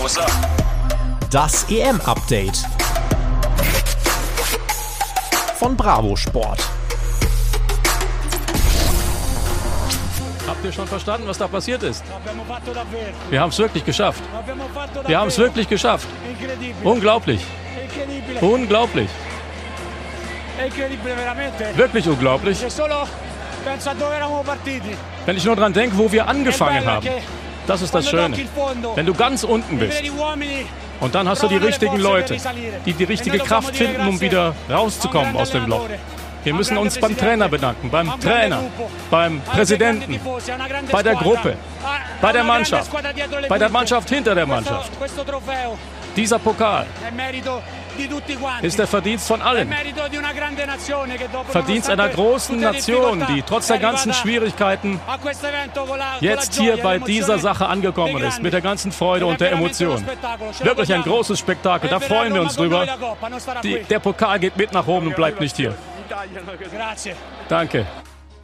[0.00, 0.32] Up?
[1.30, 2.66] Das EM-Update
[5.56, 6.58] von Bravo Sport.
[10.48, 12.02] Habt ihr schon verstanden, was da passiert ist?
[13.28, 14.22] Wir haben es wirklich geschafft.
[15.06, 16.08] Wir haben es wirklich geschafft.
[16.82, 17.44] Unglaublich.
[18.40, 19.10] Unglaublich.
[21.76, 22.58] Wirklich unglaublich.
[25.26, 27.06] Wenn ich nur dran denke, wo wir angefangen haben.
[27.70, 28.36] Das ist das Schöne.
[28.96, 30.02] Wenn du ganz unten bist
[30.98, 32.36] und dann hast du die richtigen Leute,
[32.84, 35.86] die die richtige Kraft finden, um wieder rauszukommen aus dem Loch.
[36.42, 38.62] Wir müssen uns beim Trainer bedanken, beim Trainer,
[39.08, 40.18] beim Präsidenten,
[40.90, 41.54] bei der Gruppe,
[42.20, 42.90] bei der Mannschaft,
[43.48, 44.90] bei der Mannschaft hinter der Mannschaft.
[46.16, 46.86] Dieser Pokal
[48.62, 49.72] ist der Verdienst von allen.
[51.48, 55.00] Verdienst einer großen Nation, die trotz der ganzen Schwierigkeiten
[56.20, 60.04] jetzt hier bei dieser Sache angekommen ist, mit der ganzen Freude und der Emotion.
[60.62, 62.86] Wirklich ein großes Spektakel, da freuen wir uns drüber.
[63.62, 65.74] Die, der Pokal geht mit nach oben und bleibt nicht hier.
[67.48, 67.86] Danke.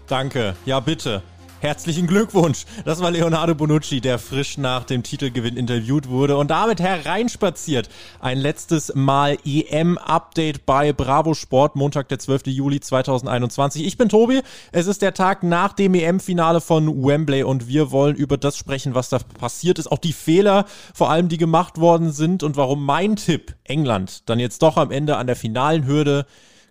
[0.06, 0.54] Danke.
[0.64, 1.22] Ja, bitte.
[1.60, 2.66] Herzlichen Glückwunsch.
[2.84, 7.88] Das war Leonardo Bonucci, der frisch nach dem Titelgewinn interviewt wurde und damit hereinspaziert.
[8.20, 12.48] Ein letztes Mal EM-Update bei Bravo Sport, Montag, der 12.
[12.48, 13.86] Juli 2021.
[13.86, 14.42] Ich bin Tobi.
[14.70, 18.94] Es ist der Tag nach dem EM-Finale von Wembley und wir wollen über das sprechen,
[18.94, 19.90] was da passiert ist.
[19.90, 24.38] Auch die Fehler, vor allem die gemacht worden sind und warum mein Tipp, England, dann
[24.38, 26.26] jetzt doch am Ende an der finalen Hürde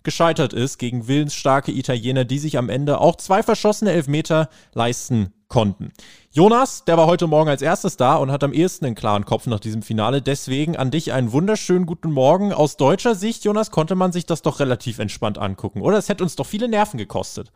[0.06, 5.92] gescheitert ist gegen willensstarke Italiener, die sich am Ende auch zwei verschossene Elfmeter leisten konnten.
[6.30, 9.46] Jonas, der war heute Morgen als erstes da und hat am ehesten einen klaren Kopf
[9.46, 10.22] nach diesem Finale.
[10.22, 12.52] Deswegen an dich einen wunderschönen guten Morgen.
[12.52, 15.98] Aus deutscher Sicht, Jonas, konnte man sich das doch relativ entspannt angucken, oder?
[15.98, 17.52] Es hätte uns doch viele Nerven gekostet.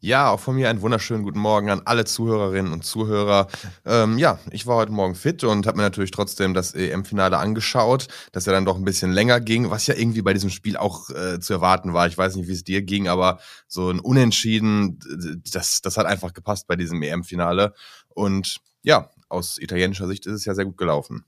[0.00, 3.48] Ja, auch von mir einen wunderschönen guten Morgen an alle Zuhörerinnen und Zuhörer.
[3.84, 8.06] Ähm, ja, ich war heute Morgen fit und habe mir natürlich trotzdem das EM-Finale angeschaut,
[8.30, 11.10] dass er dann doch ein bisschen länger ging, was ja irgendwie bei diesem Spiel auch
[11.10, 12.06] äh, zu erwarten war.
[12.06, 15.00] Ich weiß nicht, wie es dir ging, aber so ein Unentschieden,
[15.52, 17.74] das, das hat einfach gepasst bei diesem EM-Finale.
[18.08, 21.24] Und ja, aus italienischer Sicht ist es ja sehr gut gelaufen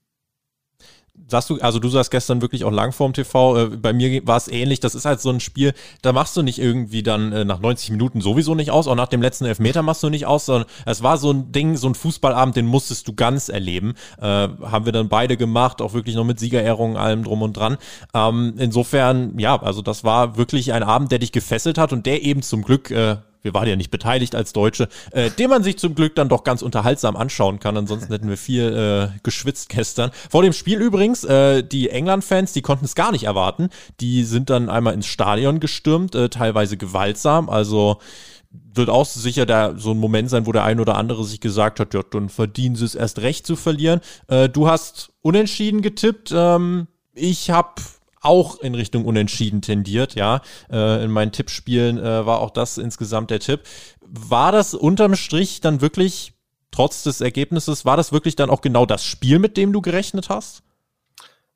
[1.28, 3.56] sagst du, also du saßt gestern wirklich auch lang vorm TV.
[3.56, 4.80] Äh, bei mir war es ähnlich.
[4.80, 7.90] Das ist halt so ein Spiel, da machst du nicht irgendwie dann äh, nach 90
[7.90, 11.02] Minuten sowieso nicht aus, auch nach dem letzten Elfmeter machst du nicht aus, sondern es
[11.02, 13.94] war so ein Ding, so ein Fußballabend, den musstest du ganz erleben.
[14.18, 17.76] Äh, haben wir dann beide gemacht, auch wirklich noch mit Siegerehrungen, allem drum und dran.
[18.14, 22.22] Ähm, insofern, ja, also das war wirklich ein Abend, der dich gefesselt hat und der
[22.22, 25.78] eben zum Glück äh, wir waren ja nicht beteiligt als Deutsche, äh, den man sich
[25.78, 27.76] zum Glück dann doch ganz unterhaltsam anschauen kann.
[27.76, 30.10] Ansonsten hätten wir viel äh, geschwitzt gestern.
[30.30, 33.70] Vor dem Spiel übrigens, äh, die England-Fans, die konnten es gar nicht erwarten.
[34.00, 37.48] Die sind dann einmal ins Stadion gestürmt, äh, teilweise gewaltsam.
[37.48, 37.98] Also
[38.50, 41.80] wird auch sicher da so ein Moment sein, wo der ein oder andere sich gesagt
[41.80, 44.00] hat, ja, dann verdienen sie es erst recht zu verlieren.
[44.28, 46.32] Äh, du hast unentschieden getippt.
[46.34, 47.74] Ähm, ich habe
[48.20, 50.42] auch in Richtung Unentschieden tendiert, ja.
[50.70, 53.62] Äh, in meinen Tippspielen äh, war auch das insgesamt der Tipp.
[54.00, 56.34] War das unterm Strich dann wirklich,
[56.70, 60.28] trotz des Ergebnisses, war das wirklich dann auch genau das Spiel, mit dem du gerechnet
[60.28, 60.62] hast?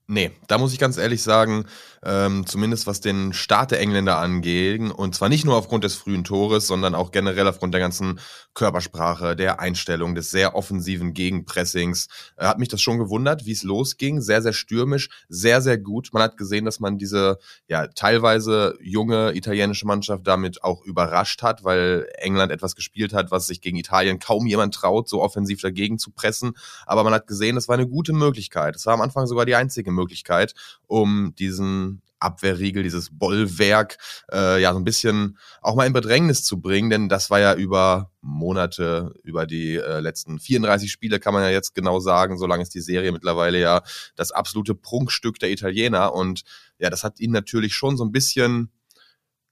[0.07, 1.65] Nee, da muss ich ganz ehrlich sagen,
[2.05, 6.25] ähm, zumindest was den Start der Engländer angeht, und zwar nicht nur aufgrund des frühen
[6.25, 8.21] Tores, sondern auch generell aufgrund der ganzen
[8.53, 13.63] Körpersprache, der Einstellung, des sehr offensiven Gegenpressings, äh, hat mich das schon gewundert, wie es
[13.63, 14.21] losging.
[14.21, 16.11] Sehr, sehr stürmisch, sehr, sehr gut.
[16.13, 17.39] Man hat gesehen, dass man diese
[17.69, 23.47] ja teilweise junge italienische Mannschaft damit auch überrascht hat, weil England etwas gespielt hat, was
[23.47, 26.53] sich gegen Italien kaum jemand traut, so offensiv dagegen zu pressen.
[26.87, 28.77] Aber man hat gesehen, das war eine gute Möglichkeit.
[28.77, 30.55] Es war am Anfang sogar die einzige Möglichkeit,
[30.87, 31.94] um diesen
[32.25, 33.99] Abwehrriegel, dieses Bollwerk,
[34.33, 37.55] äh, ja, so ein bisschen auch mal in Bedrängnis zu bringen, denn das war ja
[37.55, 42.47] über Monate, über die äh, letzten 34 Spiele, kann man ja jetzt genau sagen, so
[42.47, 43.83] lange ist die Serie mittlerweile ja
[44.17, 46.43] das absolute Prunkstück der Italiener und
[46.79, 48.71] ja, das hat ihnen natürlich schon so ein bisschen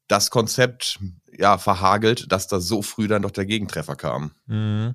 [0.08, 0.98] das Konzept
[1.38, 4.32] ja verhagelt, dass da so früh dann doch der Gegentreffer kam.
[4.46, 4.94] Mhm.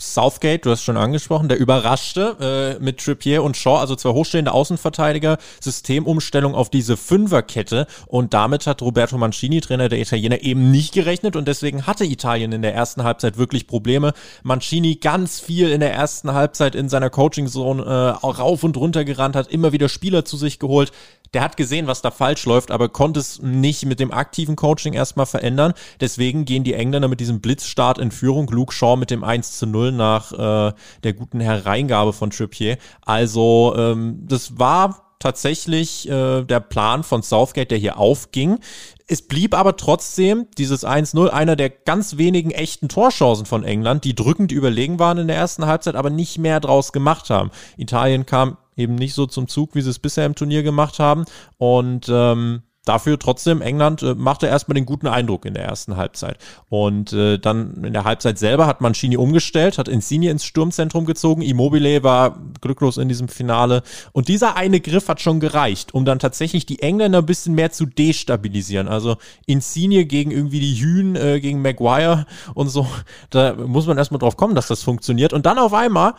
[0.00, 4.52] Southgate, du hast schon angesprochen, der überraschte äh, mit Trippier und Shaw, also zwei hochstehende
[4.52, 7.88] Außenverteidiger, Systemumstellung auf diese Fünferkette.
[8.06, 11.34] Und damit hat Roberto Mancini, Trainer der Italiener, eben nicht gerechnet.
[11.34, 14.12] Und deswegen hatte Italien in der ersten Halbzeit wirklich Probleme.
[14.44, 19.34] Mancini ganz viel in der ersten Halbzeit in seiner Coaching-Zone äh, rauf und runter gerannt,
[19.34, 20.92] hat immer wieder Spieler zu sich geholt,
[21.34, 24.94] der hat gesehen, was da falsch läuft, aber konnte es nicht mit dem aktiven Coaching
[24.94, 25.74] erstmal verändern.
[26.00, 28.48] Deswegen gehen die Engländer mit diesem Blitzstart in Führung.
[28.48, 30.72] Luke Shaw mit dem 1 zu 0 nach äh,
[31.02, 32.78] der guten Hereingabe von Trippier.
[33.02, 38.58] Also, ähm, das war tatsächlich äh, der Plan von Southgate, der hier aufging.
[39.06, 44.14] Es blieb aber trotzdem dieses 1-0 einer der ganz wenigen echten Torchancen von England, die
[44.14, 47.50] drückend überlegen waren in der ersten Halbzeit, aber nicht mehr draus gemacht haben.
[47.76, 51.24] Italien kam eben nicht so zum Zug, wie sie es bisher im Turnier gemacht haben.
[51.58, 56.38] Und ähm, dafür trotzdem, England äh, machte erstmal den guten Eindruck in der ersten Halbzeit.
[56.68, 61.42] Und äh, dann in der Halbzeit selber hat Mancini umgestellt, hat Insigne ins Sturmzentrum gezogen.
[61.42, 63.82] Immobile war glücklos in diesem Finale.
[64.12, 67.72] Und dieser eine Griff hat schon gereicht, um dann tatsächlich die Engländer ein bisschen mehr
[67.72, 68.88] zu destabilisieren.
[68.88, 69.16] Also
[69.46, 72.86] Insigne gegen irgendwie die Hühn, äh, gegen Maguire und so.
[73.30, 75.32] Da muss man erstmal drauf kommen, dass das funktioniert.
[75.32, 76.14] Und dann auf einmal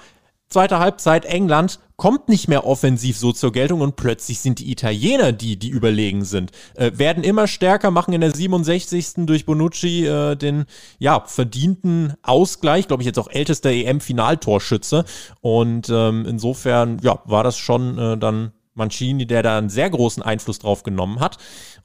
[0.49, 5.31] zweite Halbzeit England kommt nicht mehr offensiv so zur Geltung und plötzlich sind die Italiener
[5.31, 6.51] die, die überlegen sind.
[6.75, 9.25] Äh, werden immer stärker, machen in der 67.
[9.25, 10.65] durch Bonucci äh, den
[10.97, 15.03] ja, verdienten Ausgleich, glaube ich jetzt auch ältester EM-Finaltorschütze.
[15.41, 20.23] Und ähm, insofern ja, war das schon äh, dann Mancini, der da einen sehr großen
[20.23, 21.37] Einfluss drauf genommen hat.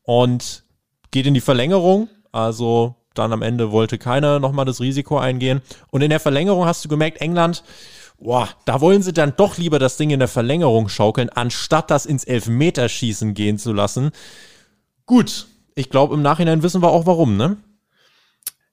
[0.02, 0.64] Und
[1.10, 2.08] geht in die Verlängerung.
[2.30, 5.60] Also dann am Ende wollte keiner nochmal das Risiko eingehen.
[5.90, 7.62] Und in der Verlängerung hast du gemerkt, England
[8.18, 12.06] boah, da wollen sie dann doch lieber das Ding in der Verlängerung schaukeln, anstatt das
[12.06, 14.10] ins Elfmeterschießen gehen zu lassen.
[15.06, 17.56] Gut, ich glaube, im Nachhinein wissen wir auch warum, ne?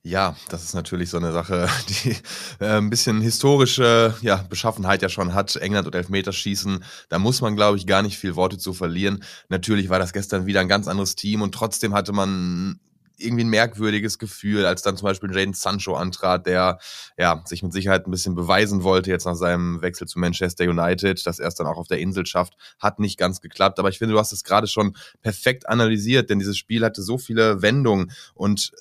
[0.04, 2.16] Ja, das ist natürlich so eine Sache, die
[2.58, 5.54] äh, ein bisschen historische ja, Beschaffenheit ja schon hat.
[5.56, 9.22] England und Elfmeterschießen, da muss man, glaube ich, gar nicht viel Worte zu verlieren.
[9.48, 12.80] Natürlich war das gestern wieder ein ganz anderes Team und trotzdem hatte man
[13.22, 16.78] irgendwie ein merkwürdiges Gefühl, als dann zum Beispiel Jaden Sancho antrat, der
[17.18, 21.26] ja sich mit Sicherheit ein bisschen beweisen wollte jetzt nach seinem Wechsel zu Manchester United,
[21.26, 23.78] dass er es dann auch auf der Insel schafft, hat nicht ganz geklappt.
[23.78, 27.18] Aber ich finde, du hast es gerade schon perfekt analysiert, denn dieses Spiel hatte so
[27.18, 28.72] viele Wendungen und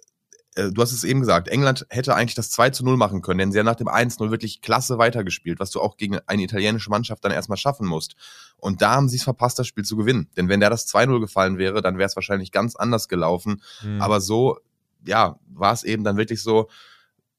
[0.55, 3.39] äh, du hast es eben gesagt, England hätte eigentlich das 2 zu 0 machen können,
[3.39, 6.89] denn sie haben nach dem 1-0 wirklich klasse weitergespielt, was du auch gegen eine italienische
[6.89, 8.15] Mannschaft dann erstmal schaffen musst.
[8.57, 10.29] Und da haben sie es verpasst, das Spiel zu gewinnen.
[10.37, 13.61] Denn wenn der das 2-0 gefallen wäre, dann wäre es wahrscheinlich ganz anders gelaufen.
[13.83, 14.01] Mhm.
[14.01, 14.59] Aber so,
[15.05, 16.69] ja, war es eben dann wirklich so,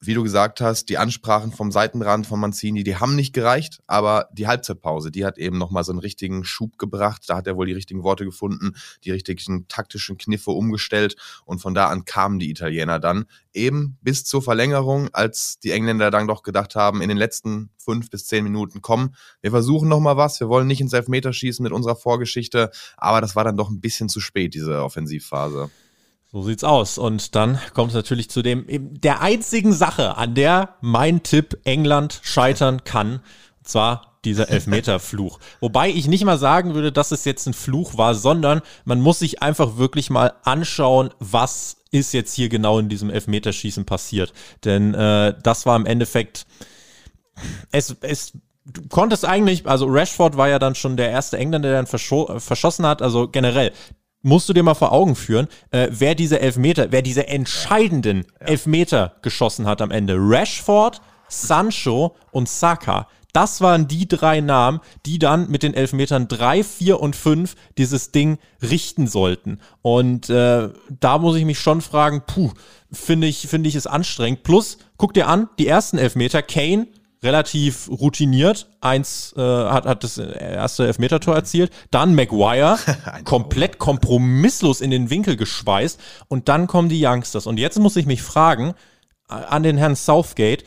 [0.04, 4.28] wie du gesagt hast, die Ansprachen vom Seitenrand von Manzini, die haben nicht gereicht, aber
[4.32, 7.22] die Halbzeitpause, die hat eben nochmal so einen richtigen Schub gebracht.
[7.28, 11.14] Da hat er wohl die richtigen Worte gefunden, die richtigen taktischen Kniffe umgestellt
[11.44, 16.10] und von da an kamen die Italiener dann eben bis zur Verlängerung, als die Engländer
[16.10, 20.16] dann doch gedacht haben, in den letzten fünf bis zehn Minuten kommen, wir versuchen nochmal
[20.16, 23.80] was, wir wollen nicht ins Elfmeterschießen mit unserer Vorgeschichte, aber das war dann doch ein
[23.80, 25.70] bisschen zu spät, diese Offensivphase.
[26.32, 26.96] So sieht's aus.
[26.96, 32.20] Und dann kommt es natürlich zu dem, der einzigen Sache, an der mein Tipp England
[32.22, 33.20] scheitern kann.
[33.58, 35.38] Und zwar dieser Elfmeterfluch.
[35.60, 39.18] Wobei ich nicht mal sagen würde, dass es jetzt ein Fluch war, sondern man muss
[39.18, 44.32] sich einfach wirklich mal anschauen, was ist jetzt hier genau in diesem Elfmeterschießen passiert.
[44.64, 46.46] Denn äh, das war im Endeffekt,
[47.72, 48.32] es, es
[48.64, 51.86] du konntest eigentlich, also Rashford war ja dann schon der erste Engländer, der dann
[52.40, 53.72] verschossen hat, also generell,
[54.22, 58.46] musst du dir mal vor Augen führen, äh, wer diese Elfmeter, wer diese entscheidenden ja.
[58.48, 60.16] Elfmeter geschossen hat am Ende.
[60.16, 63.08] Rashford, Sancho und Saka.
[63.32, 68.10] Das waren die drei Namen, die dann mit den Elfmetern drei, vier und fünf dieses
[68.12, 69.58] Ding richten sollten.
[69.80, 70.68] Und äh,
[71.00, 72.50] da muss ich mich schon fragen, puh,
[72.92, 74.42] finde ich, finde ich es anstrengend.
[74.42, 76.88] Plus, guck dir an, die ersten Elfmeter, Kane
[77.22, 78.68] relativ routiniert.
[78.80, 81.72] Eins äh, hat, hat das erste Elfmetertor erzielt.
[81.90, 82.78] Dann Maguire,
[83.24, 86.00] komplett kompromisslos in den Winkel geschweißt.
[86.28, 87.46] Und dann kommen die Youngsters.
[87.46, 88.74] Und jetzt muss ich mich fragen,
[89.28, 90.64] an den Herrn Southgate,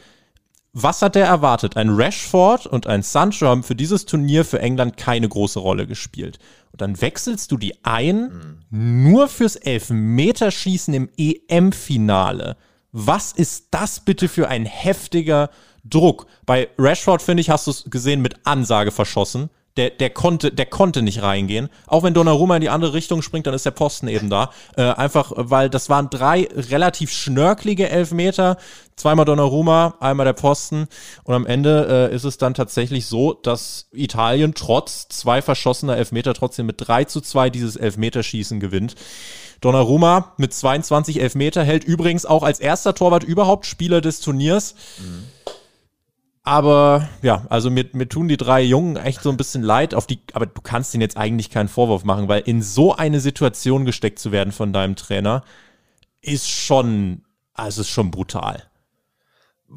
[0.78, 1.78] was hat er erwartet?
[1.78, 6.38] Ein Rashford und ein Sancho haben für dieses Turnier für England keine große Rolle gespielt.
[6.74, 9.04] Und dann wechselst du die ein, mhm.
[9.04, 12.58] nur fürs Elfmeterschießen im EM-Finale.
[12.92, 15.50] Was ist das bitte für ein heftiger
[15.86, 16.26] Druck.
[16.46, 19.50] Bei Rashford, finde ich, hast du es gesehen mit Ansage verschossen.
[19.78, 21.68] Der, der, konnte, der konnte nicht reingehen.
[21.86, 24.52] Auch wenn Donnarumma in die andere Richtung springt, dann ist der Posten eben da.
[24.78, 28.56] Äh, einfach, weil das waren drei relativ schnörkelige Elfmeter.
[28.96, 30.88] Zweimal Donnarumma, einmal der Posten.
[31.26, 36.34] Und am Ende äh, ist es dann tatsächlich so, dass Italien trotz zwei verschossener Elfmeter
[36.34, 38.96] trotzdem mit 3 zu 2 dieses Elfmeterschießen gewinnt.
[39.60, 44.76] Donnarumma mit 22 Elfmeter hält übrigens auch als erster Torwart überhaupt Spieler des Turniers.
[45.00, 45.26] Mhm
[46.46, 50.06] aber ja, also mir, mir tun die drei Jungen echt so ein bisschen leid, auf
[50.06, 53.84] die, aber du kannst ihnen jetzt eigentlich keinen Vorwurf machen, weil in so eine Situation
[53.84, 55.44] gesteckt zu werden von deinem Trainer
[56.22, 57.24] ist schon,
[57.56, 58.64] also ist schon brutal.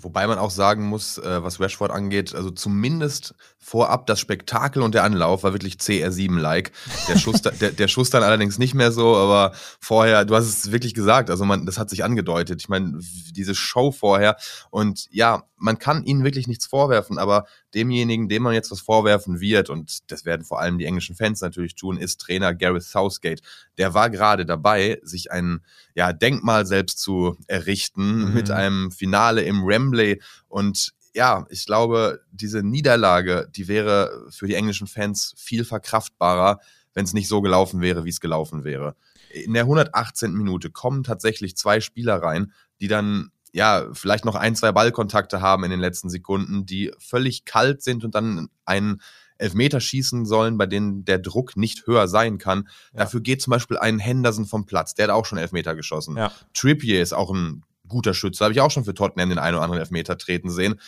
[0.01, 4.95] Wobei man auch sagen muss, äh, was Rashford angeht, also zumindest vorab das Spektakel und
[4.95, 6.73] der Anlauf war wirklich CR7-like.
[7.09, 10.73] Der Schuss, der, der Schuss dann allerdings nicht mehr so, aber vorher, du hast es
[10.73, 12.61] wirklich gesagt, also man, das hat sich angedeutet.
[12.61, 12.99] Ich meine,
[13.33, 14.37] diese Show vorher
[14.71, 17.45] und ja, man kann ihnen wirklich nichts vorwerfen, aber
[17.75, 21.41] demjenigen, dem man jetzt was vorwerfen wird, und das werden vor allem die englischen Fans
[21.41, 23.43] natürlich tun, ist Trainer Gareth Southgate.
[23.77, 25.61] Der war gerade dabei, sich ein
[25.95, 28.35] ja, Denkmal selbst zu errichten mhm.
[28.35, 34.55] mit einem Finale im Wembley und ja, ich glaube, diese Niederlage, die wäre für die
[34.55, 36.61] englischen Fans viel verkraftbarer,
[36.95, 38.95] wenn es nicht so gelaufen wäre, wie es gelaufen wäre.
[39.31, 40.33] In der 118.
[40.33, 45.65] Minute kommen tatsächlich zwei Spieler rein, die dann ja, vielleicht noch ein, zwei Ballkontakte haben
[45.65, 49.01] in den letzten Sekunden, die völlig kalt sind und dann einen
[49.39, 52.69] Elfmeter schießen sollen, bei denen der Druck nicht höher sein kann.
[52.93, 53.01] Ja.
[53.01, 56.17] Dafür geht zum Beispiel ein Henderson vom Platz, der hat auch schon Elfmeter geschossen.
[56.17, 56.33] Ja.
[56.55, 59.65] Trippier ist auch ein guter Schütze, habe ich auch schon für Tottenham den einen oder
[59.65, 60.81] anderen Elfmeter treten sehen.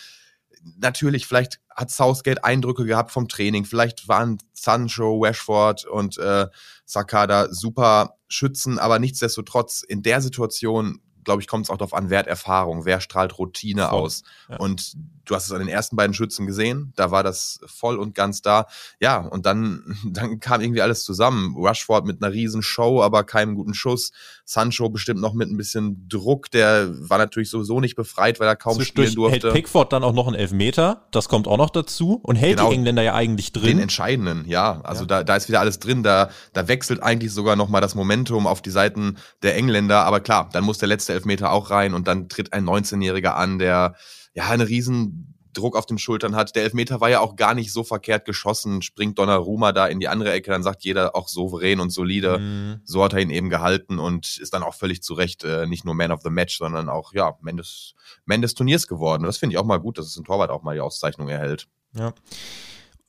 [0.77, 6.49] Natürlich, vielleicht hat Southgate Eindrücke gehabt vom Training, vielleicht waren Sancho, Rashford und äh,
[6.85, 12.11] Sakada super Schützen, aber nichtsdestotrotz in der Situation glaube ich, kommt es auch darauf an,
[12.11, 14.01] wer hat Erfahrung, wer strahlt Routine voll.
[14.01, 14.23] aus.
[14.49, 14.57] Ja.
[14.57, 18.15] Und du hast es an den ersten beiden Schützen gesehen, da war das voll und
[18.15, 18.67] ganz da.
[19.01, 21.55] Ja, und dann, dann kam irgendwie alles zusammen.
[21.57, 24.13] Rushford mit einer riesen Show, aber keinem guten Schuss.
[24.45, 28.57] Sancho bestimmt noch mit ein bisschen Druck, der war natürlich sowieso nicht befreit, weil er
[28.57, 29.49] kaum spielen durfte.
[29.49, 32.71] Hält Pickford dann auch noch einen Elfmeter, das kommt auch noch dazu und hält genau,
[32.71, 33.77] die Engländer ja eigentlich drin.
[33.77, 34.81] Den entscheidenden, ja.
[34.83, 35.07] Also ja.
[35.07, 38.61] Da, da ist wieder alles drin, da, da wechselt eigentlich sogar nochmal das Momentum auf
[38.61, 42.29] die Seiten der Engländer, aber klar, dann muss der letzte Elfmeter auch rein und dann
[42.29, 43.95] tritt ein 19-Jähriger an, der
[44.35, 46.55] ja eine riesen Druck auf den Schultern hat.
[46.55, 50.09] Der Elfmeter war ja auch gar nicht so verkehrt geschossen, springt Donnarumma da in die
[50.09, 52.39] andere Ecke, dann sagt jeder auch souverän und solide.
[52.39, 52.81] Mhm.
[52.85, 55.85] So hat er ihn eben gehalten und ist dann auch völlig zu Recht äh, nicht
[55.85, 59.25] nur Man of the Match, sondern auch, ja, Man des, Man des Turniers geworden.
[59.25, 61.67] das finde ich auch mal gut, dass es ein Torwart auch mal die Auszeichnung erhält.
[61.95, 62.13] Ja.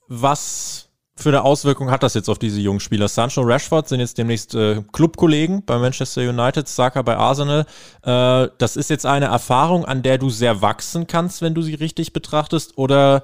[0.08, 3.08] Was für eine Auswirkung hat das jetzt auf diese jungen Spieler?
[3.08, 7.66] Sancho Rashford sind jetzt demnächst äh, Clubkollegen bei Manchester United, Saka bei Arsenal.
[8.04, 11.76] Äh, das ist jetzt eine Erfahrung, an der du sehr wachsen kannst, wenn du sie
[11.76, 13.24] richtig betrachtest, oder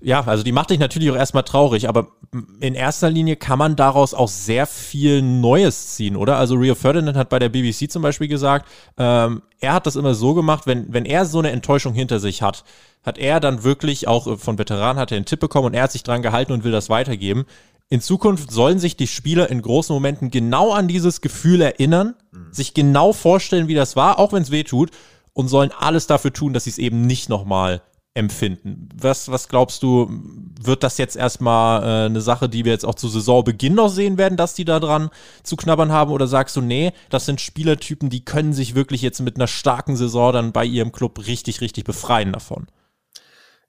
[0.00, 2.08] ja, also die macht dich natürlich auch erstmal traurig, aber
[2.60, 6.36] in erster Linie kann man daraus auch sehr viel Neues ziehen, oder?
[6.36, 10.14] Also Rio Ferdinand hat bei der BBC zum Beispiel gesagt, ähm, er hat das immer
[10.14, 12.64] so gemacht, wenn, wenn er so eine Enttäuschung hinter sich hat,
[13.02, 15.84] hat er dann wirklich auch äh, von Veteranen hat er einen Tipp bekommen und er
[15.84, 17.44] hat sich dran gehalten und will das weitergeben.
[17.88, 22.52] In Zukunft sollen sich die Spieler in großen Momenten genau an dieses Gefühl erinnern, mhm.
[22.52, 24.90] sich genau vorstellen, wie das war, auch wenn es weh tut,
[25.32, 27.80] und sollen alles dafür tun, dass sie es eben nicht nochmal
[28.18, 28.88] empfinden.
[28.96, 30.10] Was, was glaubst du,
[30.60, 34.18] wird das jetzt erstmal äh, eine Sache, die wir jetzt auch zu Saisonbeginn noch sehen
[34.18, 35.10] werden, dass die da dran
[35.44, 36.10] zu knabbern haben?
[36.10, 39.96] Oder sagst du, nee, das sind Spielertypen, die können sich wirklich jetzt mit einer starken
[39.96, 42.66] Saison dann bei ihrem Club richtig, richtig befreien davon?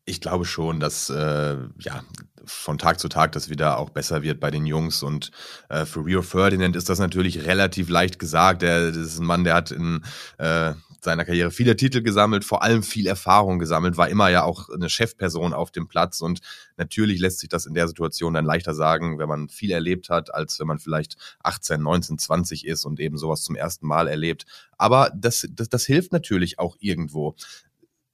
[0.05, 2.01] Ich glaube schon, dass äh, ja
[2.45, 5.03] von Tag zu Tag das wieder auch besser wird bei den Jungs.
[5.03, 5.31] Und
[5.69, 8.63] äh, für Rio Ferdinand ist das natürlich relativ leicht gesagt.
[8.63, 10.01] Der, das ist ein Mann, der hat in
[10.39, 14.69] äh, seiner Karriere viele Titel gesammelt, vor allem viel Erfahrung gesammelt, war immer ja auch
[14.69, 16.41] eine Chefperson auf dem Platz und
[16.77, 20.33] natürlich lässt sich das in der Situation dann leichter sagen, wenn man viel erlebt hat,
[20.33, 24.45] als wenn man vielleicht 18, 19, 20 ist und eben sowas zum ersten Mal erlebt.
[24.77, 27.35] Aber das, das, das hilft natürlich auch irgendwo.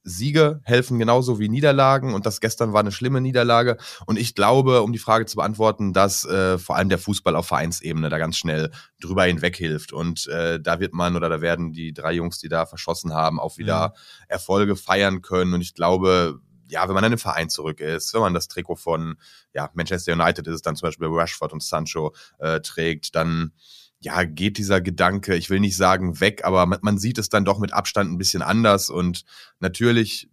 [0.06, 3.76] Siege helfen genauso wie Niederlagen und das gestern war eine schlimme Niederlage.
[4.06, 7.48] Und ich glaube, um die Frage zu beantworten, dass äh, vor allem der Fußball auf
[7.48, 8.70] Vereinsebene da ganz schnell
[9.00, 9.92] drüber hinweg hilft.
[9.92, 13.40] Und äh, da wird man oder da werden die drei Jungs, die da verschossen haben,
[13.40, 14.24] auch wieder mhm.
[14.28, 15.54] Erfolge feiern können.
[15.54, 18.76] Und ich glaube, ja, wenn man dann im Verein zurück ist, wenn man das Trikot
[18.76, 19.16] von
[19.54, 23.52] ja, Manchester United ist dann zum Beispiel Rashford und Sancho äh, trägt, dann
[24.00, 27.44] ja, geht dieser Gedanke, ich will nicht sagen weg, aber man, man sieht es dann
[27.44, 29.24] doch mit Abstand ein bisschen anders und
[29.60, 30.28] natürlich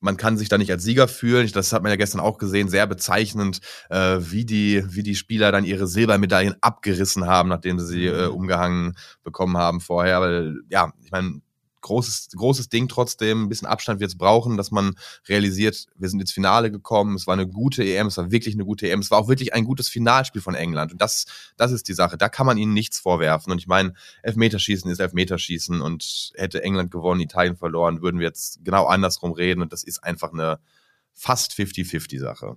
[0.00, 1.50] man kann sich da nicht als Sieger fühlen.
[1.52, 5.52] Das hat man ja gestern auch gesehen, sehr bezeichnend, äh, wie die wie die Spieler
[5.52, 8.34] dann ihre Silbermedaillen abgerissen haben, nachdem sie sie äh, mhm.
[8.34, 10.20] umgehangen bekommen haben vorher.
[10.20, 11.42] Weil ja, ich meine,
[11.80, 13.44] großes, großes Ding trotzdem.
[13.44, 14.94] Ein bisschen Abstand wird es brauchen, dass man
[15.28, 17.14] realisiert, wir sind ins Finale gekommen.
[17.14, 19.00] Es war eine gute EM, es war wirklich eine gute EM.
[19.00, 20.92] Es war auch wirklich ein gutes Finalspiel von England.
[20.92, 22.16] Und das, das ist die Sache.
[22.16, 23.52] Da kann man ihnen nichts vorwerfen.
[23.52, 25.80] Und ich meine, Elfmeterschießen ist Elfmeterschießen.
[25.80, 29.62] Und hätte England gewonnen, Italien verloren, würden wir jetzt genau andersrum reden.
[29.62, 30.58] Und das ist einfach eine
[31.12, 32.56] fast 50-50-Sache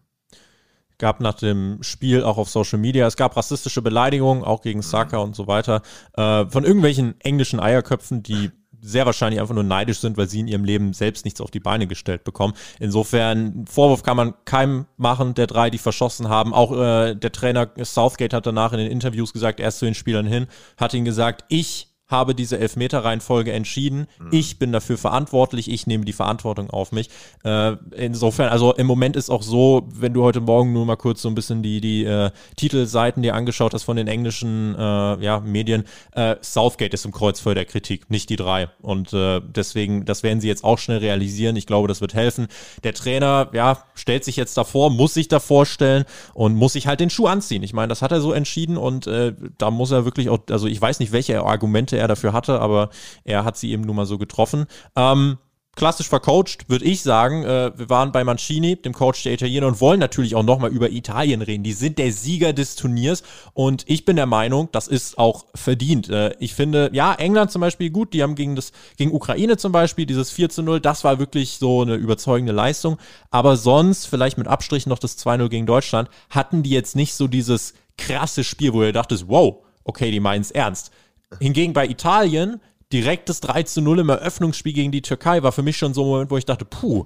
[1.03, 5.17] gab nach dem Spiel auch auf Social Media, es gab rassistische Beleidigungen, auch gegen Saka
[5.17, 5.81] und so weiter,
[6.13, 8.51] äh, von irgendwelchen englischen Eierköpfen, die
[8.83, 11.59] sehr wahrscheinlich einfach nur neidisch sind, weil sie in ihrem Leben selbst nichts auf die
[11.59, 12.53] Beine gestellt bekommen.
[12.79, 16.53] Insofern, Vorwurf kann man keinem machen, der drei, die verschossen haben.
[16.53, 19.95] Auch äh, der Trainer Southgate hat danach in den Interviews gesagt, er ist zu den
[19.95, 20.47] Spielern hin,
[20.77, 24.07] hat ihnen gesagt, ich habe diese Elfmeter-Reihenfolge entschieden.
[24.19, 24.29] Mhm.
[24.31, 27.09] Ich bin dafür verantwortlich, ich nehme die Verantwortung auf mich.
[27.43, 31.21] Äh, insofern, also im Moment ist auch so, wenn du heute Morgen nur mal kurz
[31.21, 35.41] so ein bisschen die, die äh, Titelseiten dir angeschaut hast von den englischen äh, ja,
[35.43, 38.69] Medien, äh, Southgate ist im Kreuzfeuer der Kritik, nicht die drei.
[38.81, 41.55] Und äh, deswegen, das werden sie jetzt auch schnell realisieren.
[41.55, 42.47] Ich glaube, das wird helfen.
[42.83, 46.05] Der Trainer, ja, stellt sich jetzt davor, muss sich davor stellen
[46.35, 47.63] und muss sich halt den Schuh anziehen.
[47.63, 50.67] Ich meine, das hat er so entschieden und äh, da muss er wirklich auch, also
[50.67, 52.89] ich weiß nicht, welche Argumente er dafür hatte, aber
[53.23, 54.65] er hat sie eben nun mal so getroffen.
[54.95, 55.37] Ähm,
[55.75, 57.43] klassisch vercoacht, würde ich sagen.
[57.43, 60.91] Äh, wir waren bei Mancini, dem Coach der Italiener, und wollen natürlich auch nochmal über
[60.91, 61.63] Italien reden.
[61.63, 66.09] Die sind der Sieger des Turniers und ich bin der Meinung, das ist auch verdient.
[66.09, 69.71] Äh, ich finde, ja, England zum Beispiel gut, die haben gegen das, gegen Ukraine zum
[69.71, 72.97] Beispiel dieses 4 zu 0, das war wirklich so eine überzeugende Leistung.
[73.31, 77.27] Aber sonst, vielleicht mit Abstrichen noch das 2-0 gegen Deutschland, hatten die jetzt nicht so
[77.27, 80.91] dieses krasse Spiel, wo ihr dachtet, wow, okay, die meinen es ernst.
[81.39, 82.59] Hingegen bei Italien
[82.91, 86.03] direkt das 3 zu 0 im Eröffnungsspiel gegen die Türkei war für mich schon so
[86.03, 87.05] ein Moment, wo ich dachte, puh,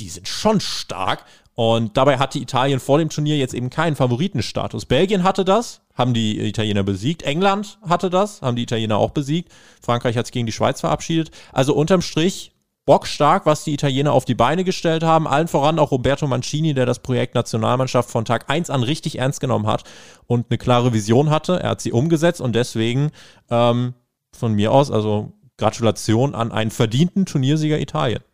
[0.00, 1.24] die sind schon stark.
[1.54, 4.86] Und dabei hatte Italien vor dem Turnier jetzt eben keinen Favoritenstatus.
[4.86, 7.22] Belgien hatte das, haben die Italiener besiegt.
[7.22, 9.52] England hatte das, haben die Italiener auch besiegt.
[9.82, 11.30] Frankreich hat sich gegen die Schweiz verabschiedet.
[11.52, 12.52] Also unterm Strich
[12.90, 15.28] bockstark, was die Italiener auf die Beine gestellt haben.
[15.28, 19.38] Allen voran auch Roberto Mancini, der das Projekt Nationalmannschaft von Tag 1 an richtig ernst
[19.38, 19.84] genommen hat
[20.26, 21.60] und eine klare Vision hatte.
[21.60, 23.12] Er hat sie umgesetzt und deswegen
[23.48, 23.94] ähm,
[24.32, 28.24] von mir aus, also Gratulation an einen verdienten Turniersieger Italien.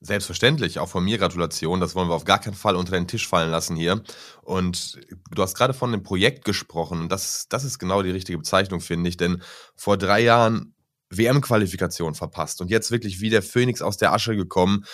[0.00, 1.78] Selbstverständlich, auch von mir Gratulation.
[1.78, 4.00] Das wollen wir auf gar keinen Fall unter den Tisch fallen lassen hier.
[4.40, 7.10] Und du hast gerade von dem Projekt gesprochen.
[7.10, 9.18] Das, das ist genau die richtige Bezeichnung, finde ich.
[9.18, 9.42] Denn
[9.76, 10.72] vor drei Jahren
[11.16, 14.84] WM-Qualifikation verpasst und jetzt wirklich wie der Phönix aus der Asche gekommen.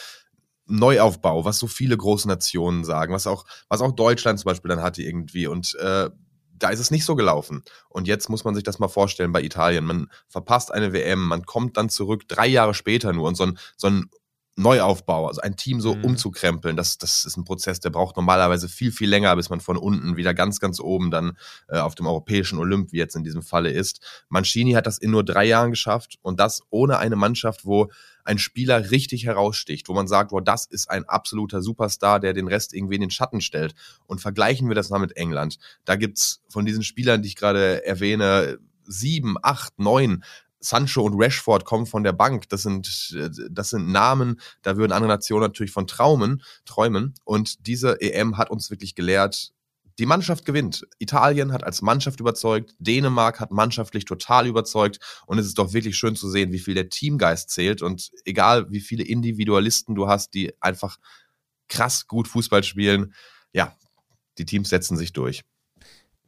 [0.71, 4.83] Neuaufbau, was so viele große Nationen sagen, was auch, was auch Deutschland zum Beispiel dann
[4.83, 5.47] hatte irgendwie.
[5.47, 6.11] Und äh,
[6.59, 7.63] da ist es nicht so gelaufen.
[7.89, 9.85] Und jetzt muss man sich das mal vorstellen bei Italien.
[9.85, 13.59] Man verpasst eine WM, man kommt dann zurück, drei Jahre später nur und so ein,
[13.77, 14.11] so ein
[14.59, 16.05] Neuaufbau, also ein Team so mhm.
[16.05, 19.77] umzukrempeln, das, das ist ein Prozess, der braucht normalerweise viel, viel länger, bis man von
[19.77, 21.39] unten wieder ganz, ganz oben dann
[21.69, 24.01] äh, auf dem europäischen Olymp, wie jetzt in diesem Falle ist.
[24.29, 27.89] Mancini hat das in nur drei Jahren geschafft und das ohne eine Mannschaft, wo
[28.25, 32.47] ein Spieler richtig heraussticht, wo man sagt, boah, das ist ein absoluter Superstar, der den
[32.47, 33.75] Rest irgendwie in den Schatten stellt.
[34.07, 35.59] Und vergleichen wir das mal mit England.
[35.87, 40.25] Da gibt's von diesen Spielern, die ich gerade erwähne, sieben, acht, neun
[40.61, 42.49] Sancho und Rashford kommen von der Bank.
[42.49, 43.17] Das sind,
[43.51, 47.15] das sind Namen, da würden andere Nationen natürlich von Traumen, träumen.
[47.25, 49.53] Und diese EM hat uns wirklich gelehrt,
[49.99, 50.87] die Mannschaft gewinnt.
[50.99, 55.97] Italien hat als Mannschaft überzeugt, Dänemark hat mannschaftlich total überzeugt und es ist doch wirklich
[55.97, 60.35] schön zu sehen, wie viel der Teamgeist zählt und egal wie viele Individualisten du hast,
[60.35, 60.99] die einfach
[61.69, 63.13] krass gut Fußball spielen,
[63.53, 63.77] ja,
[64.39, 65.45] die Teams setzen sich durch.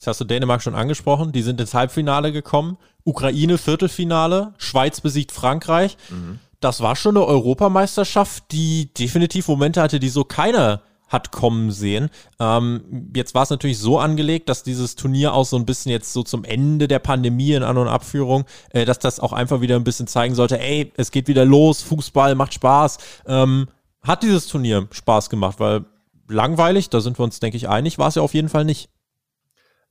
[0.00, 5.30] Jetzt hast du Dänemark schon angesprochen, die sind ins Halbfinale gekommen, Ukraine Viertelfinale, Schweiz besiegt
[5.30, 5.98] Frankreich.
[6.08, 6.38] Mhm.
[6.58, 12.08] Das war schon eine Europameisterschaft, die definitiv Momente hatte, die so keiner hat kommen sehen.
[12.38, 16.14] Ähm, jetzt war es natürlich so angelegt, dass dieses Turnier auch so ein bisschen jetzt
[16.14, 19.76] so zum Ende der Pandemie in An- und Abführung, äh, dass das auch einfach wieder
[19.76, 22.96] ein bisschen zeigen sollte, ey, es geht wieder los, Fußball macht Spaß.
[23.26, 23.68] Ähm,
[24.02, 25.84] hat dieses Turnier Spaß gemacht, weil
[26.26, 28.88] langweilig, da sind wir uns, denke ich, einig, war es ja auf jeden Fall nicht.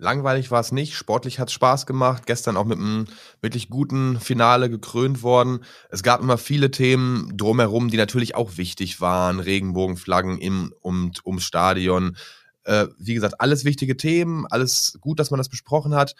[0.02, 3.06] Langweilig war es nicht, sportlich hat es Spaß gemacht, gestern auch mit einem
[3.42, 5.60] wirklich guten Finale gekrönt worden.
[5.90, 11.44] Es gab immer viele Themen drumherum, die natürlich auch wichtig waren, Regenbogenflaggen im und ums
[11.44, 12.16] Stadion.
[12.64, 16.16] Äh, wie gesagt, alles wichtige Themen, alles gut, dass man das besprochen hat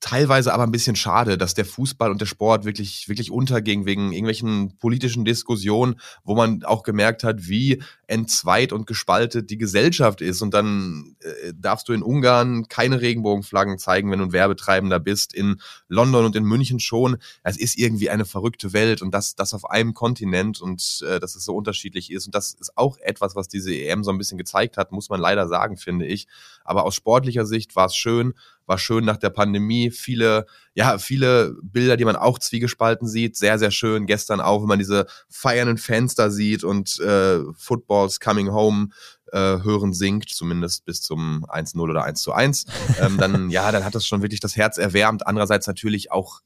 [0.00, 4.12] teilweise aber ein bisschen schade, dass der Fußball und der Sport wirklich, wirklich unterging wegen
[4.12, 10.40] irgendwelchen politischen Diskussionen, wo man auch gemerkt hat, wie entzweit und gespaltet die Gesellschaft ist.
[10.40, 15.34] Und dann äh, darfst du in Ungarn keine Regenbogenflaggen zeigen, wenn du ein Werbetreibender bist.
[15.34, 17.18] In London und in München schon.
[17.42, 21.34] Es ist irgendwie eine verrückte Welt und das, das auf einem Kontinent und äh, dass
[21.34, 22.26] es so unterschiedlich ist.
[22.26, 25.20] Und das ist auch etwas, was diese EM so ein bisschen gezeigt hat, muss man
[25.20, 26.28] leider sagen, finde ich.
[26.64, 28.34] Aber aus sportlicher Sicht war es schön
[28.68, 29.90] war schön nach der Pandemie.
[29.90, 33.36] Viele, ja, viele Bilder, die man auch zwiegespalten sieht.
[33.36, 34.06] Sehr, sehr schön.
[34.06, 38.90] Gestern auch, wenn man diese feiernden Fans da sieht und äh, Footballs Coming Home
[39.32, 42.66] äh, hören singt, zumindest bis zum 1-0 oder 1 zu 1,
[43.00, 45.26] ähm, dann, ja, dann hat das schon wirklich das Herz erwärmt.
[45.26, 46.40] Andererseits natürlich auch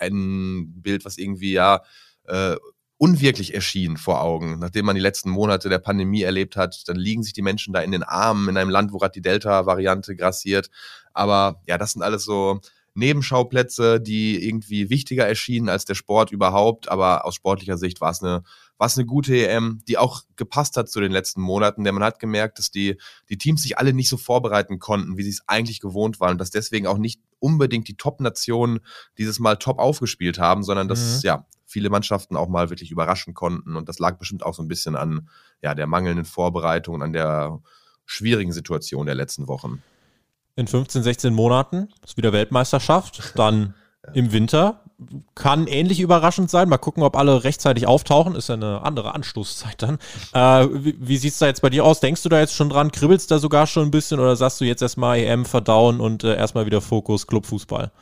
[0.00, 1.82] ein Bild, was irgendwie, ja,
[2.24, 2.56] äh,
[2.98, 4.58] unwirklich erschien vor Augen.
[4.58, 7.80] Nachdem man die letzten Monate der Pandemie erlebt hat, dann liegen sich die Menschen da
[7.80, 10.68] in den Armen in einem Land, wo gerade die Delta-Variante grassiert.
[11.18, 12.60] Aber ja, das sind alles so
[12.94, 16.88] Nebenschauplätze, die irgendwie wichtiger erschienen als der Sport überhaupt.
[16.88, 18.42] Aber aus sportlicher Sicht war es eine,
[18.76, 21.84] war es eine gute EM, die auch gepasst hat zu den letzten Monaten.
[21.84, 22.96] Denn man hat gemerkt, dass die,
[23.28, 26.32] die Teams sich alle nicht so vorbereiten konnten, wie sie es eigentlich gewohnt waren.
[26.32, 28.80] Und dass deswegen auch nicht unbedingt die Top-Nationen
[29.16, 31.20] dieses Mal top aufgespielt haben, sondern dass, mhm.
[31.22, 33.76] ja, viele Mannschaften auch mal wirklich überraschen konnten.
[33.76, 35.28] Und das lag bestimmt auch so ein bisschen an
[35.62, 37.60] ja, der mangelnden Vorbereitung, an der
[38.06, 39.82] schwierigen Situation der letzten Wochen.
[40.58, 43.74] In 15, 16 Monaten ist wieder Weltmeisterschaft, dann
[44.12, 44.80] im Winter.
[45.36, 46.68] Kann ähnlich überraschend sein.
[46.68, 48.34] Mal gucken, ob alle rechtzeitig auftauchen.
[48.34, 49.98] Ist ja eine andere Anstoßzeit dann.
[50.32, 52.00] Äh, wie wie sieht es da jetzt bei dir aus?
[52.00, 52.90] Denkst du da jetzt schon dran?
[52.90, 56.34] Kribbelst da sogar schon ein bisschen oder sagst du jetzt erstmal EM verdauen und äh,
[56.34, 57.92] erstmal wieder Fokus Clubfußball?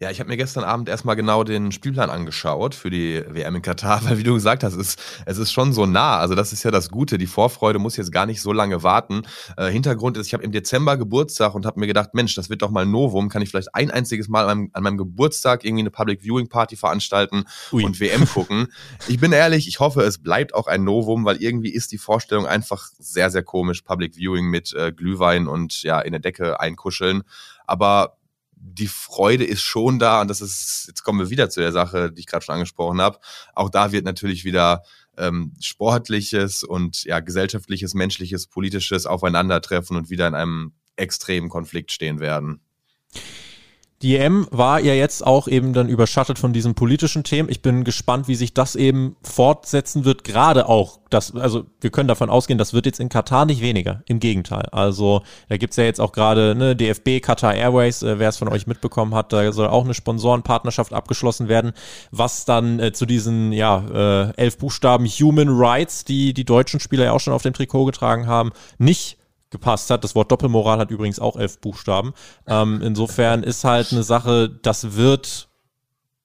[0.00, 3.62] Ja, ich habe mir gestern Abend erstmal genau den Spielplan angeschaut für die WM in
[3.62, 6.18] Katar, weil wie du gesagt hast, es, es ist schon so nah.
[6.18, 7.18] Also das ist ja das Gute.
[7.18, 9.22] Die Vorfreude muss jetzt gar nicht so lange warten.
[9.56, 12.62] Äh, Hintergrund ist, ich habe im Dezember Geburtstag und habe mir gedacht, Mensch, das wird
[12.62, 13.28] doch mal Novum.
[13.28, 16.48] Kann ich vielleicht ein einziges Mal an meinem, an meinem Geburtstag irgendwie eine Public Viewing
[16.48, 17.84] Party veranstalten Ui.
[17.84, 18.68] und WM gucken.
[19.08, 22.46] ich bin ehrlich, ich hoffe, es bleibt auch ein Novum, weil irgendwie ist die Vorstellung
[22.46, 23.82] einfach sehr, sehr komisch.
[23.82, 27.22] Public Viewing mit äh, Glühwein und ja, in der Decke einkuscheln.
[27.66, 28.16] Aber
[28.68, 32.12] die Freude ist schon da und das ist, jetzt kommen wir wieder zu der Sache,
[32.12, 33.18] die ich gerade schon angesprochen habe.
[33.54, 34.82] Auch da wird natürlich wieder
[35.16, 42.20] ähm, sportliches und ja gesellschaftliches, menschliches, politisches Aufeinandertreffen und wieder in einem extremen Konflikt stehen
[42.20, 42.60] werden.
[44.02, 47.48] Die EM war ja jetzt auch eben dann überschattet von diesen politischen Themen.
[47.48, 50.22] Ich bin gespannt, wie sich das eben fortsetzen wird.
[50.22, 54.02] Gerade auch, das, also wir können davon ausgehen, das wird jetzt in Katar nicht weniger.
[54.06, 54.68] Im Gegenteil.
[54.70, 58.48] Also da gibt's ja jetzt auch gerade ne, DFB, Qatar Airways, äh, wer es von
[58.48, 61.72] euch mitbekommen hat, da soll auch eine Sponsorenpartnerschaft abgeschlossen werden,
[62.10, 67.04] was dann äh, zu diesen ja äh, elf Buchstaben Human Rights, die die deutschen Spieler
[67.04, 69.16] ja auch schon auf dem Trikot getragen haben, nicht
[69.56, 70.04] gepasst hat.
[70.04, 72.12] Das Wort Doppelmoral hat übrigens auch elf Buchstaben.
[72.46, 75.48] Ähm, insofern ist halt eine Sache, das wird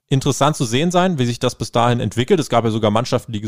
[0.10, 2.40] interessant zu sehen sein, wie sich das bis dahin entwickelt.
[2.40, 3.42] Es gab ja sogar Mannschaften, die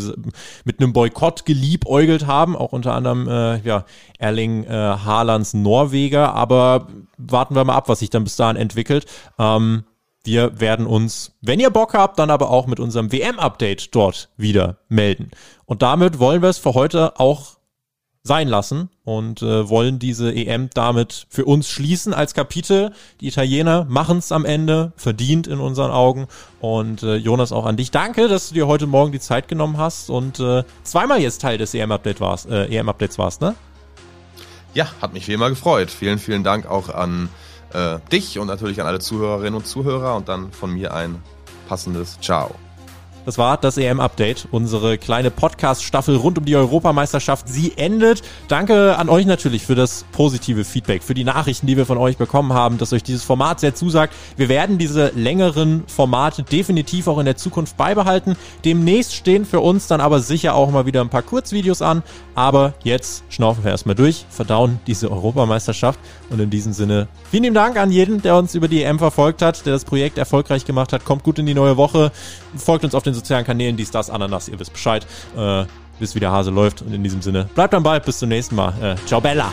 [0.64, 3.86] mit einem Boykott geliebäugelt haben, auch unter anderem äh, ja,
[4.18, 6.34] Erling äh, Haalands Norweger.
[6.34, 9.06] Aber warten wir mal ab, was sich dann bis dahin entwickelt.
[9.38, 9.84] Ähm,
[10.24, 14.78] wir werden uns, wenn ihr Bock habt, dann aber auch mit unserem WM-Update dort wieder
[14.88, 15.32] melden.
[15.66, 17.58] Und damit wollen wir es für heute auch
[18.24, 22.94] sein lassen und äh, wollen diese EM damit für uns schließen als Kapitel.
[23.20, 26.28] Die Italiener machen es am Ende, verdient in unseren Augen.
[26.62, 27.92] Und äh, Jonas, auch an dich.
[27.92, 31.58] Danke, dass du dir heute Morgen die Zeit genommen hast und äh, zweimal jetzt Teil
[31.58, 33.56] des EM-Updates warst, äh, EM-Updates warst, ne?
[34.74, 35.92] Ja, hat mich wie immer gefreut.
[35.92, 37.30] Vielen, vielen Dank auch an
[37.74, 41.22] äh, dich und natürlich an alle Zuhörerinnen und Zuhörer und dann von mir ein
[41.68, 42.56] passendes Ciao.
[43.26, 47.48] Das war das EM-Update, unsere kleine Podcast-Staffel rund um die Europameisterschaft.
[47.48, 48.22] Sie endet.
[48.50, 52.18] Danke an euch natürlich für das positive Feedback, für die Nachrichten, die wir von euch
[52.18, 54.14] bekommen haben, dass euch dieses Format sehr zusagt.
[54.36, 58.36] Wir werden diese längeren Formate definitiv auch in der Zukunft beibehalten.
[58.66, 62.04] Demnächst stehen für uns dann aber sicher auch mal wieder ein paar Kurzvideos an.
[62.36, 67.56] Aber jetzt schnaufen wir erstmal durch, verdauen diese Europameisterschaft und in diesem Sinne vielen lieben
[67.56, 70.92] Dank an jeden, der uns über die EM verfolgt hat, der das Projekt erfolgreich gemacht
[70.92, 71.06] hat.
[71.06, 72.12] Kommt gut in die neue Woche.
[72.58, 74.50] Folgt uns auf den sozialen Kanälen, dies, das, Ananas.
[74.50, 75.06] Ihr wisst Bescheid.
[75.38, 75.66] Äh,
[76.00, 76.82] wisst, wie der Hase läuft.
[76.82, 78.00] Und in diesem Sinne, bleibt am Ball.
[78.00, 78.74] Bis zum nächsten Mal.
[78.82, 79.52] Äh, ciao, Bella.